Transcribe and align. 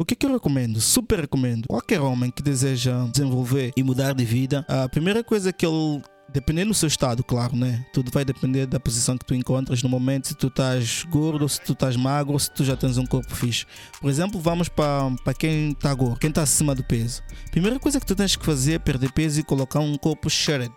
O 0.00 0.04
que, 0.04 0.14
que 0.14 0.24
eu 0.24 0.32
recomendo? 0.32 0.80
Super 0.80 1.18
recomendo. 1.22 1.66
Qualquer 1.66 2.00
homem 2.00 2.30
que 2.30 2.40
deseja 2.40 3.04
desenvolver 3.12 3.72
e 3.76 3.82
mudar 3.82 4.14
de 4.14 4.24
vida, 4.24 4.64
a 4.68 4.88
primeira 4.88 5.24
coisa 5.24 5.52
que 5.52 5.66
ele 5.66 6.00
Dependendo 6.30 6.68
do 6.68 6.74
seu 6.74 6.88
estado, 6.88 7.24
claro, 7.24 7.56
né? 7.56 7.86
Tudo 7.90 8.10
vai 8.12 8.22
depender 8.22 8.66
da 8.66 8.78
posição 8.78 9.16
que 9.16 9.24
tu 9.24 9.34
encontras 9.34 9.82
no 9.82 9.88
momento, 9.88 10.28
se 10.28 10.34
tu 10.34 10.48
estás 10.48 11.02
gordo, 11.08 11.48
se 11.48 11.58
tu 11.62 11.72
estás 11.72 11.96
magro, 11.96 12.38
se 12.38 12.50
tu 12.50 12.66
já 12.66 12.76
tens 12.76 12.98
um 12.98 13.06
corpo 13.06 13.34
fixe. 13.34 13.64
Por 13.98 14.10
exemplo, 14.10 14.38
vamos 14.38 14.68
para 14.68 15.32
quem 15.38 15.70
está 15.70 15.94
gordo, 15.94 16.18
quem 16.18 16.28
está 16.28 16.42
acima 16.42 16.74
do 16.74 16.84
peso. 16.84 17.22
Primeira 17.50 17.80
coisa 17.80 17.98
que 17.98 18.04
tu 18.04 18.14
tens 18.14 18.36
que 18.36 18.44
fazer 18.44 18.74
é 18.74 18.78
perder 18.78 19.10
peso 19.12 19.40
e 19.40 19.42
colocar 19.42 19.80
um 19.80 19.96
corpo 19.96 20.28
shredded 20.28 20.70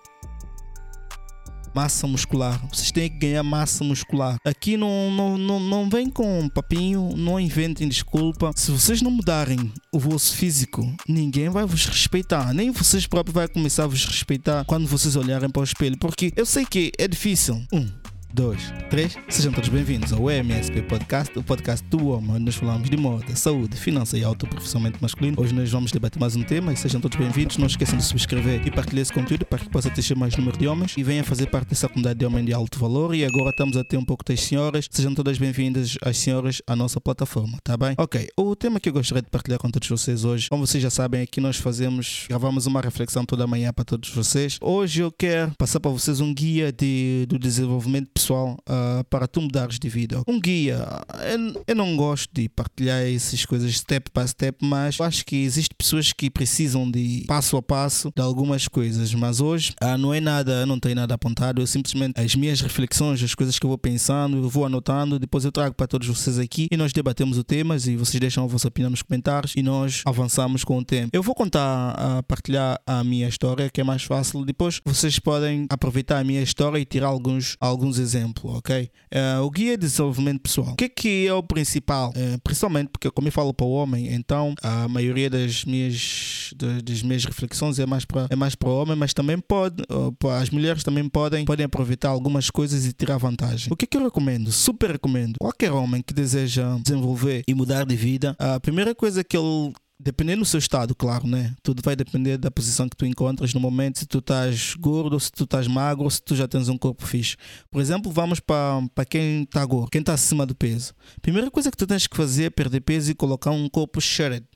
massa 1.74 2.08
muscular. 2.08 2.60
Vocês 2.72 2.92
têm 2.92 3.10
que 3.10 3.18
ganhar 3.18 3.44
massa 3.44 3.84
muscular. 3.84 4.38
Aqui 4.46 4.78
não, 4.78 5.12
não, 5.12 5.38
não, 5.38 5.60
não 5.60 5.90
vem 5.90 6.10
com 6.10 6.50
papinho, 6.50 7.10
não 7.16 7.40
inventem 7.40 7.88
desculpa. 7.88 8.52
Se 8.56 8.72
vocês 8.72 9.02
não 9.02 9.12
mudarem 9.12 9.72
o 9.92 10.00
vosso 10.00 10.36
físico, 10.36 10.82
ninguém 11.08 11.50
vai 11.50 11.66
vos 11.66 11.86
respeitar. 11.86 12.54
Nem 12.54 12.72
vocês 12.72 13.08
próprios 13.08 13.34
vão 13.34 13.48
começar 13.48 13.84
a 13.84 13.88
vos 13.88 14.06
respeitar 14.06 14.66
quando 14.66 14.88
vocês 14.88 15.16
olharem 15.16 15.50
para 15.50 15.62
o 15.62 15.64
espelho. 15.64 15.98
Porque 15.98 16.32
eu 16.36 16.46
sei 16.46 16.66
que 16.66 16.92
é 16.98 17.08
difícil. 17.08 17.62
Um, 17.74 18.01
2, 18.34 18.74
3. 18.90 19.18
Sejam 19.28 19.52
todos 19.52 19.68
bem-vindos 19.68 20.14
ao 20.14 20.30
MSP 20.30 20.84
Podcast, 20.84 21.38
o 21.38 21.44
podcast 21.44 21.86
do 21.88 22.08
homem, 22.08 22.32
onde 22.32 22.46
nós 22.46 22.56
falamos 22.56 22.90
de 22.90 22.96
moda, 22.96 23.36
saúde, 23.36 23.76
finança 23.76 24.18
e 24.18 24.24
autoprofissionamento 24.24 25.00
masculino. 25.02 25.36
Hoje 25.40 25.54
nós 25.54 25.70
vamos 25.70 25.92
debater 25.92 26.18
mais 26.18 26.36
um 26.36 26.44
tema 26.44 26.72
e 26.72 26.78
sejam 26.78 27.02
todos 27.02 27.18
bem-vindos. 27.18 27.58
Não 27.58 27.68
esqueçam 27.68 27.98
de 27.98 28.04
subscrever 28.06 28.66
e 28.66 28.72
partilhar 28.72 29.02
esse 29.02 29.12
conteúdo 29.12 29.46
para 29.46 29.60
que 29.60 29.70
possa 29.70 29.90
atingir 29.90 30.16
mais 30.16 30.36
número 30.38 30.58
de 30.58 30.66
homens 30.66 30.94
e 30.98 31.04
venha 31.04 31.26
fazer 31.26 31.48
parte 31.48 31.70
dessa 31.70 31.90
comunidade 31.90 32.20
de 32.20 32.26
homens 32.26 32.46
de 32.46 32.54
alto 32.54 32.80
valor. 32.80 33.14
E 33.14 33.26
agora 33.26 33.50
estamos 33.50 33.76
a 33.76 33.84
ter 33.84 33.98
um 33.98 34.06
pouco 34.06 34.24
das 34.24 34.40
senhoras. 34.40 34.88
Sejam 34.90 35.14
todas 35.14 35.38
bem-vindas, 35.38 35.98
as 36.02 36.18
senhoras, 36.18 36.62
à 36.66 36.76
nossa 36.76 37.02
plataforma, 37.02 37.58
tá 37.62 37.76
bem? 37.76 37.96
Ok, 37.98 38.30
o 38.38 38.56
tema 38.56 38.80
que 38.80 38.88
eu 38.88 38.94
gostaria 38.94 39.22
de 39.22 39.30
partilhar 39.30 39.60
com 39.60 39.70
todos 39.70 39.90
vocês 39.90 40.24
hoje, 40.24 40.48
como 40.50 40.66
vocês 40.66 40.82
já 40.82 40.90
sabem, 40.90 41.22
aqui 41.22 41.42
nós 41.42 41.58
fazemos, 41.58 42.28
gravamos 42.30 42.66
uma 42.66 42.80
reflexão 42.80 43.26
toda 43.26 43.46
manhã 43.46 43.74
para 43.74 43.84
todos 43.84 44.10
vocês. 44.10 44.58
Hoje 44.62 45.02
eu 45.02 45.12
quero 45.12 45.52
passar 45.58 45.82
para 45.82 45.92
vocês 45.92 46.22
um 46.22 46.34
guia 46.34 46.72
de, 46.72 47.26
do 47.28 47.38
desenvolvimento 47.38 48.21
pessoal 48.22 48.56
uh, 48.70 49.04
para 49.10 49.28
tu 49.28 49.42
mudares 49.42 49.80
de 49.80 49.90
vida. 49.90 50.22
Um 50.28 50.40
guia, 50.40 50.88
eu, 51.26 51.64
eu, 51.68 51.76
não 51.76 51.98
gosto 51.98 52.30
de 52.32 52.48
partilhar 52.48 53.02
essas 53.02 53.46
coisas 53.46 53.76
step 53.76 54.12
by 54.16 54.28
step, 54.28 54.64
mas 54.64 55.02
acho 55.02 55.26
que 55.26 55.38
existem 55.38 55.76
pessoas 55.76 56.14
que 56.14 56.30
precisam 56.30 56.90
de 56.90 57.24
passo 57.28 57.58
a 57.58 57.62
passo 57.62 58.12
de 58.16 58.22
algumas 58.22 58.68
coisas. 58.68 59.14
Mas 59.16 59.42
hoje 59.42 59.74
uh, 59.84 59.98
não 59.98 60.14
é 60.14 60.22
nada, 60.22 60.66
não 60.66 60.80
tenho 60.80 60.96
nada 60.96 61.16
apontado, 61.16 61.62
eu 61.62 61.68
simplesmente 61.68 62.20
as 62.20 62.36
minhas 62.36 62.62
reflexões, 62.62 63.24
as 63.24 63.34
coisas 63.34 63.58
que 63.58 63.66
eu 63.66 63.70
vou 63.70 63.78
pensando, 63.78 64.38
eu 64.38 64.50
vou 64.50 64.66
anotando, 64.66 65.18
depois 65.18 65.44
eu 65.44 65.52
trago 65.52 65.74
para 65.74 65.88
todos 65.88 66.08
vocês 66.08 66.38
aqui 66.38 66.68
e 66.72 66.78
nós 66.78 66.94
debatemos 66.94 67.38
o 67.38 67.44
tema 67.44 67.76
e 67.76 67.96
vocês 67.96 68.20
deixam 68.20 68.44
a 68.44 68.48
vossa 68.48 68.68
opinião 68.68 68.92
nos 68.92 69.02
comentários 69.02 69.54
e 69.56 69.64
nós 69.64 70.04
avançamos 70.06 70.64
com 70.64 70.78
o 70.78 70.86
tempo. 70.86 71.10
Eu 71.12 71.24
vou 71.24 71.34
contar, 71.34 71.96
uh, 71.96 72.24
partilhar 72.24 72.80
a 72.86 73.04
minha 73.04 73.28
história, 73.28 73.70
que 73.70 73.82
é 73.82 73.84
mais 73.84 74.04
fácil. 74.04 74.46
Depois 74.46 74.80
vocês 74.86 75.18
podem 75.18 75.66
aproveitar 75.70 76.20
a 76.20 76.24
minha 76.24 76.42
história 76.42 76.78
e 76.78 76.86
tirar 76.86 77.08
alguns, 77.08 77.58
alguns 77.60 77.98
exemplos 77.98 78.11
ok? 78.44 78.90
Uh, 79.14 79.44
o 79.44 79.50
guia 79.50 79.78
de 79.78 79.86
desenvolvimento 79.86 80.42
pessoal. 80.42 80.72
O 80.72 80.76
que 80.76 80.86
é 80.86 80.90
que 80.90 81.28
é 81.28 81.34
o 81.34 81.44
principal? 81.44 82.10
Uh, 82.10 82.40
principalmente 82.44 82.90
porque, 82.90 83.10
como 83.12 83.28
eu 83.28 83.32
falo 83.32 83.54
para 83.54 83.66
o 83.66 83.72
homem, 83.72 84.14
então 84.14 84.54
a 84.62 84.88
maioria 84.88 85.30
das 85.30 85.66
minhas, 85.66 86.54
das, 86.56 86.82
das 86.82 87.04
minhas 87.04 87.26
reflexões 87.26 87.80
é 87.80 87.86
mais 87.86 88.06
para 88.06 88.28
é 88.30 88.36
mais 88.36 88.56
para 88.56 88.70
o 88.70 88.82
homem, 88.82 88.96
mas 88.96 89.14
também 89.14 89.38
pode, 89.40 89.84
uh, 89.84 90.30
as 90.30 90.50
mulheres 90.50 90.84
também 90.84 91.08
podem, 91.10 91.46
podem 91.46 91.66
aproveitar 91.66 92.10
algumas 92.10 92.50
coisas 92.50 92.86
e 92.86 92.94
tirar 92.94 93.18
vantagem. 93.18 93.72
O 93.72 93.76
que 93.76 93.86
é 93.86 93.88
que 93.88 93.98
eu 93.98 94.04
recomendo? 94.04 94.52
Super 94.52 94.92
recomendo. 94.92 95.38
Qualquer 95.40 95.72
homem 95.72 96.02
que 96.02 96.14
deseja 96.14 96.78
desenvolver 96.82 97.44
e 97.48 97.54
mudar 97.54 97.86
de 97.86 97.96
vida, 97.96 98.36
a 98.40 98.60
primeira 98.60 98.96
coisa 98.96 99.24
que 99.24 99.38
ele 99.38 99.74
Dependendo 100.04 100.42
do 100.42 100.46
seu 100.46 100.58
estado, 100.58 100.96
claro, 100.96 101.28
né? 101.28 101.54
Tudo 101.62 101.82
vai 101.84 101.96
depender 101.96 102.36
da 102.38 102.50
posição 102.50 102.90
que 102.90 102.98
tu 102.98 103.06
encontras 103.06 103.54
no 103.54 103.60
momento, 103.60 104.00
se 104.00 104.08
tu 104.08 104.18
estás 104.18 104.74
gordo, 104.74 105.20
se 105.20 105.32
tu 105.32 105.44
estás 105.44 105.68
magro, 105.68 106.10
se 106.10 106.20
tu 106.20 106.36
já 106.36 106.48
tens 106.48 106.70
um 106.70 106.78
corpo 106.78 107.06
fixe. 107.06 107.38
Por 107.70 107.80
exemplo, 107.80 108.12
vamos 108.12 108.40
para 108.40 109.06
quem 109.08 109.44
está 109.44 109.64
gordo, 109.64 109.92
quem 109.92 110.00
está 110.00 110.14
acima 110.14 110.44
do 110.44 110.56
peso. 110.56 110.94
Primeira 111.22 111.52
coisa 111.52 111.70
que 111.70 111.78
tu 111.78 111.86
tens 111.86 112.08
que 112.08 112.18
fazer 112.18 112.46
é 112.46 112.50
perder 112.50 112.82
peso 112.82 113.12
e 113.12 113.16
colocar 113.16 113.52
um 113.52 113.70
corpo 113.70 114.02
shredded 114.02 114.48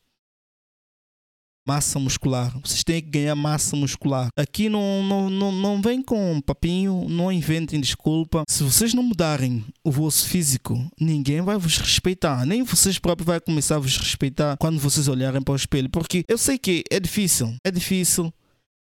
massa 1.66 2.00
muscular. 2.00 2.58
Vocês 2.64 2.84
têm 2.84 3.02
que 3.02 3.10
ganhar 3.10 3.36
massa 3.36 3.76
muscular. 3.76 4.30
Aqui 4.38 4.70
não, 4.70 5.04
não, 5.04 5.30
não, 5.30 5.52
não 5.52 5.82
vem 5.82 6.02
com 6.02 6.40
papinho, 6.42 7.08
não 7.10 7.32
inventem 7.32 7.80
desculpa. 7.80 8.44
Se 8.48 8.64
vocês 8.64 8.94
não 8.94 9.04
mudarem 9.04 9.66
o 9.84 9.92
vosso 9.92 10.28
físico, 10.28 10.80
ninguém 11.00 11.42
vai 11.42 11.58
vos 11.58 11.78
respeitar. 11.78 12.46
Nem 12.46 12.64
vocês 12.64 13.00
próprios 13.00 13.26
vão 13.26 13.40
começar 13.40 13.76
a 13.76 13.80
vos 13.80 13.98
respeitar 13.98 14.58
quando 14.58 14.80
vocês 14.80 15.08
olharem 15.08 15.42
para 15.42 15.54
o 15.54 15.58
espelho. 15.58 15.90
Porque 15.90 16.24
eu 16.28 16.38
sei 16.38 16.58
que 16.58 16.84
é 16.92 17.00
difícil, 17.00 17.56
é 17.64 17.72
difícil, 17.72 18.34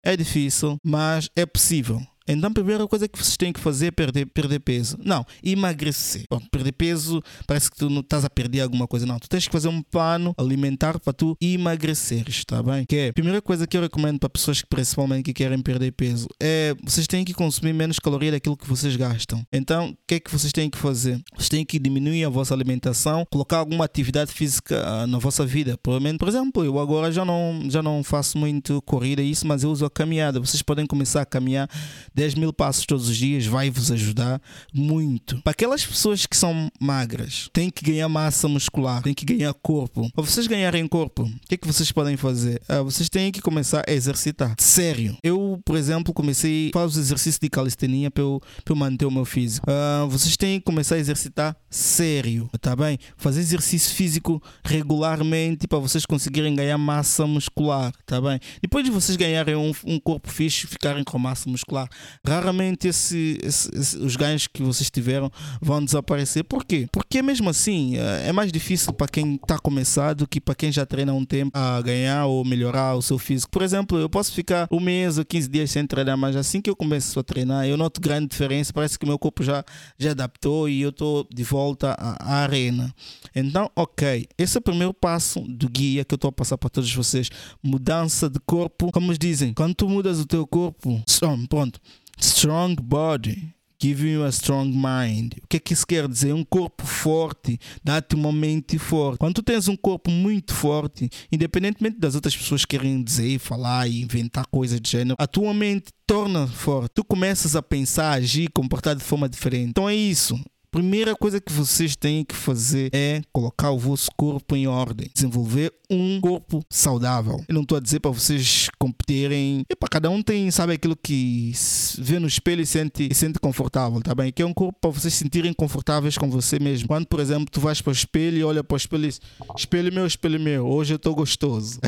é 0.03 0.15
difícil, 0.15 0.77
mas 0.83 1.29
é 1.35 1.45
possível. 1.45 2.05
Então 2.27 2.49
a 2.49 2.53
primeira 2.53 2.87
coisa 2.87 3.07
que 3.07 3.17
vocês 3.17 3.37
têm 3.37 3.53
que 3.53 3.59
fazer 3.59 3.87
é 3.87 3.91
perder, 3.91 4.25
perder 4.25 4.59
peso. 4.59 4.97
Não, 5.03 5.25
emagrecer. 5.43 6.23
Bom, 6.29 6.39
perder 6.51 6.71
peso 6.71 7.21
parece 7.45 7.69
que 7.69 7.77
tu 7.77 7.89
não 7.89 8.01
estás 8.01 8.25
a 8.25 8.29
perder 8.29 8.61
alguma 8.61 8.87
coisa. 8.87 9.05
Não, 9.05 9.19
tu 9.19 9.29
tens 9.29 9.45
que 9.45 9.51
fazer 9.51 9.67
um 9.67 9.81
plano 9.81 10.33
alimentar 10.37 10.99
para 10.99 11.13
tu 11.13 11.37
emagrecer, 11.39 12.23
está 12.27 12.63
bem? 12.63 12.85
Que 12.85 12.95
é 12.95 13.09
a 13.09 13.13
primeira 13.13 13.41
coisa 13.41 13.67
que 13.67 13.77
eu 13.77 13.81
recomendo 13.81 14.19
para 14.19 14.29
pessoas 14.29 14.61
que 14.61 14.67
principalmente 14.67 15.23
que 15.23 15.33
querem 15.33 15.61
perder 15.61 15.91
peso 15.91 16.27
é 16.41 16.75
vocês 16.83 17.07
têm 17.07 17.23
que 17.23 17.33
consumir 17.33 17.73
menos 17.73 17.99
caloria 17.99 18.31
daquilo 18.31 18.57
que 18.57 18.67
vocês 18.67 18.95
gastam. 18.95 19.45
Então, 19.51 19.89
o 19.89 19.97
que 20.07 20.15
é 20.15 20.19
que 20.19 20.31
vocês 20.31 20.51
têm 20.51 20.69
que 20.69 20.77
fazer? 20.77 21.21
Vocês 21.35 21.49
têm 21.49 21.65
que 21.65 21.77
diminuir 21.79 22.25
a 22.25 22.29
vossa 22.29 22.53
alimentação, 22.53 23.25
colocar 23.31 23.57
alguma 23.57 23.85
atividade 23.85 24.31
física 24.31 24.81
uh, 24.81 25.07
na 25.07 25.17
vossa 25.17 25.45
vida. 25.45 25.77
Provavelmente, 25.81 26.17
por 26.17 26.27
exemplo, 26.27 26.63
eu 26.63 26.79
agora 26.79 27.11
já 27.11 27.23
não, 27.23 27.61
já 27.69 27.81
não 27.81 28.03
faço 28.03 28.37
muito 28.37 28.81
corrida 28.83 29.21
isso, 29.21 29.45
mas 29.45 29.63
eu 29.63 29.71
uso 29.71 29.85
a 29.85 29.89
caminhada. 29.89 30.39
Vocês 30.39 30.61
podem 30.61 30.85
começar 30.85 31.21
a 31.21 31.25
caminhar 31.25 31.69
10 32.15 32.35
mil 32.35 32.53
passos 32.53 32.85
todos 32.85 33.09
os 33.09 33.17
dias 33.17 33.45
vai 33.45 33.69
vos 33.69 33.91
ajudar 33.91 34.41
muito. 34.73 35.41
Para 35.41 35.51
aquelas 35.51 35.85
pessoas 35.85 36.25
que 36.25 36.37
são 36.37 36.71
magras, 36.79 37.49
têm 37.51 37.69
que 37.69 37.83
ganhar 37.83 38.07
massa 38.07 38.47
muscular, 38.47 39.03
têm 39.03 39.13
que 39.13 39.25
ganhar 39.25 39.53
corpo. 39.53 40.09
Para 40.13 40.23
vocês 40.23 40.47
ganharem 40.47 40.87
corpo, 40.87 41.23
o 41.23 41.47
que 41.47 41.55
é 41.55 41.57
que 41.57 41.67
vocês 41.67 41.91
podem 41.91 42.15
fazer? 42.15 42.61
Ah, 42.69 42.81
vocês 42.81 43.09
têm 43.09 43.31
que 43.31 43.41
começar 43.41 43.83
a 43.85 43.91
exercitar. 43.91 44.55
Sério. 44.57 45.17
Eu, 45.21 45.59
por 45.65 45.75
exemplo, 45.75 46.13
comecei 46.13 46.71
a 46.73 46.79
fazer 46.79 47.01
exercício 47.01 47.41
de 47.41 47.49
calistenia 47.49 48.09
para 48.09 48.23
eu, 48.23 48.41
eu 48.65 48.75
manter 48.75 49.05
o 49.05 49.11
meu 49.11 49.25
físico. 49.25 49.65
Ah, 49.69 50.05
vocês 50.09 50.37
têm 50.37 50.59
que 50.59 50.65
começar 50.65 50.95
a 50.95 50.99
exercitar 50.99 51.55
sério, 51.69 52.49
tá 52.61 52.75
bem? 52.75 52.97
Fazer 53.17 53.41
exercício 53.41 53.93
físico 53.93 54.41
regularmente 54.63 55.67
para 55.67 55.79
vocês 55.79 56.05
conseguirem 56.05 56.55
ganhar 56.55 56.77
massa 56.77 57.27
muscular, 57.27 57.91
tá 58.05 58.21
bem? 58.21 58.39
Depois 58.61 58.85
de 58.85 58.91
vocês 58.91 59.17
ganharem 59.17 59.55
um, 59.55 59.73
um 59.85 59.99
corpo 59.99 60.31
fixe, 60.31 60.65
ficarem 60.65 61.03
com 61.03 61.19
massa 61.19 61.49
muscular, 61.49 61.89
raramente 62.25 62.87
esse, 62.87 63.39
esse, 63.43 63.69
esse, 63.73 63.97
os 63.97 64.15
ganhos 64.15 64.47
que 64.47 64.61
vocês 64.61 64.89
tiveram 64.89 65.31
vão 65.61 65.83
desaparecer. 65.83 66.43
Por 66.43 66.65
quê? 66.65 66.87
Porque 66.91 67.21
mesmo 67.21 67.49
assim 67.49 67.97
eh, 67.97 68.29
é 68.29 68.31
mais 68.31 68.51
difícil 68.51 68.93
para 68.93 69.07
quem 69.07 69.35
está 69.35 69.57
começado 69.57 70.19
do 70.19 70.27
que 70.27 70.39
para 70.39 70.55
quem 70.55 70.71
já 70.71 70.85
treina 70.85 71.13
um 71.13 71.25
tempo 71.25 71.51
a 71.57 71.81
ganhar 71.81 72.25
ou 72.25 72.43
melhorar 72.45 72.95
o 72.95 73.01
seu 73.01 73.17
físico. 73.17 73.51
Por 73.51 73.61
exemplo, 73.61 73.97
eu 73.97 74.09
posso 74.09 74.31
ficar 74.33 74.67
um 74.71 74.79
mês 74.79 75.17
ou 75.17 75.25
15 75.25 75.49
dias 75.49 75.71
sem 75.71 75.85
treinar, 75.85 76.17
mas 76.17 76.35
assim 76.35 76.61
que 76.61 76.69
eu 76.69 76.75
começo 76.75 77.19
a 77.19 77.23
treinar, 77.23 77.67
eu 77.67 77.77
noto 77.77 78.01
grande 78.01 78.27
diferença. 78.27 78.73
Parece 78.73 78.97
que 78.97 79.05
meu 79.05 79.19
corpo 79.19 79.43
já, 79.43 79.63
já 79.97 80.11
adaptou 80.11 80.69
e 80.69 80.81
eu 80.81 80.89
estou 80.89 81.27
de 81.33 81.43
volta 81.43 81.91
à, 81.97 82.35
à 82.35 82.35
arena. 82.43 82.93
Então, 83.35 83.69
ok, 83.75 84.27
esse 84.37 84.57
é 84.57 84.59
o 84.59 84.61
primeiro 84.61 84.93
passo 84.93 85.41
do 85.41 85.69
guia 85.69 86.03
que 86.05 86.13
eu 86.13 86.17
estou 86.17 86.29
a 86.29 86.31
passar 86.31 86.57
para 86.57 86.69
todos 86.69 86.93
vocês. 86.93 87.29
Mudança 87.61 88.29
de 88.29 88.39
corpo. 88.39 88.91
Como 88.91 89.15
dizem, 89.17 89.53
quando 89.53 89.75
tu 89.75 89.89
mudas 89.89 90.19
o 90.19 90.25
teu 90.25 90.45
corpo, 90.47 91.01
pronto 91.49 91.79
Strong 92.17 92.75
body 92.81 93.55
give 93.81 94.07
you 94.07 94.23
a 94.23 94.29
strong 94.29 94.71
mind. 94.73 95.33
O 95.43 95.47
que 95.47 95.57
é 95.57 95.59
que 95.59 95.73
isso 95.73 95.85
quer 95.85 96.07
dizer? 96.07 96.33
Um 96.33 96.43
corpo 96.43 96.85
forte 96.85 97.59
dá-te 97.83 98.15
uma 98.15 98.31
mente 98.31 98.77
forte. 98.77 99.19
Quando 99.19 99.35
tu 99.35 99.43
tens 99.43 99.67
um 99.67 99.75
corpo 99.75 100.09
muito 100.09 100.53
forte, 100.53 101.09
independentemente 101.31 101.99
das 101.99 102.15
outras 102.15 102.35
pessoas 102.35 102.65
querem 102.65 103.03
dizer, 103.03 103.39
falar 103.39 103.87
e 103.87 104.01
inventar 104.01 104.45
coisas 104.47 104.79
de 104.79 104.89
gênero, 104.89 105.15
a 105.19 105.27
tua 105.27 105.53
mente 105.53 105.91
torna 106.07 106.47
forte. 106.47 106.93
Tu 106.95 107.03
começas 107.03 107.55
a 107.55 107.61
pensar, 107.61 108.13
agir, 108.13 108.49
comportar 108.51 108.95
de 108.95 109.03
forma 109.03 109.29
diferente. 109.29 109.69
Então 109.69 109.87
é 109.89 109.95
isso 109.95 110.39
primeira 110.75 111.15
coisa 111.15 111.39
que 111.39 111.53
vocês 111.53 111.95
têm 111.95 112.25
que 112.25 112.35
fazer 112.35 112.89
é 112.93 113.21
colocar 113.31 113.71
o 113.71 113.79
vosso 113.79 114.09
corpo 114.17 114.57
em 114.57 114.67
ordem, 114.67 115.09
desenvolver 115.13 115.73
um 115.89 116.19
corpo 116.19 116.61
saudável. 116.69 117.41
Eu 117.47 117.55
não 117.55 117.61
estou 117.61 117.77
a 117.77 117.79
dizer 117.79 118.01
para 118.01 118.11
vocês 118.11 118.67
competirem. 118.77 119.63
Para 119.79 119.87
cada 119.87 120.09
um 120.09 120.21
tem, 120.21 120.51
sabe, 120.51 120.73
aquilo 120.73 120.97
que 121.01 121.53
vê 121.97 122.19
no 122.19 122.27
espelho 122.27 122.61
e 122.61 122.65
sente, 122.65 123.07
e 123.09 123.15
sente 123.15 123.39
confortável, 123.39 124.01
tá 124.01 124.13
bem? 124.13 124.33
Que 124.33 124.41
é 124.41 124.45
um 124.45 124.53
corpo 124.53 124.77
para 124.81 124.89
vocês 124.89 125.13
sentirem 125.13 125.53
confortáveis 125.53 126.17
com 126.17 126.29
você 126.29 126.59
mesmo. 126.59 126.89
Quando, 126.89 127.07
por 127.07 127.21
exemplo, 127.21 127.47
tu 127.49 127.61
vais 127.61 127.79
para 127.79 127.91
o 127.91 127.93
espelho 127.93 128.37
e 128.37 128.43
olha 128.43 128.61
para 128.61 128.75
o 128.75 128.77
espelho 128.77 129.05
e 129.05 129.07
diz: 129.07 129.21
Espelho 129.55 129.93
meu, 129.93 130.05
espelho 130.05 130.41
meu, 130.41 130.67
hoje 130.67 130.93
eu 130.93 130.97
estou 130.97 131.15
gostoso. 131.15 131.79